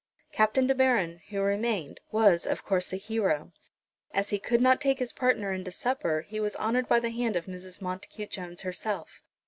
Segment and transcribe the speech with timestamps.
[0.31, 3.51] Captain De Baron, who remained, was, of course, a hero.
[4.15, 7.35] As he could not take his partner into supper, he was honoured by the hand
[7.35, 7.83] of Mrs.
[7.83, 9.21] Montacute Jones herself.